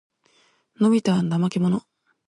[0.79, 1.83] のびたは怠けもの。